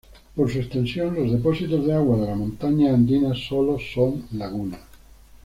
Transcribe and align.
Por 0.35 0.49
su 0.51 0.57
extensión 0.57 1.13
los 1.13 1.31
depósitos 1.31 1.85
de 1.85 1.93
agua 1.93 2.17
de 2.17 2.25
las 2.25 2.35
montañas 2.35 2.95
andinas, 2.95 3.37
solo 3.47 3.77
son 3.77 4.25
lagunas. 4.31 4.79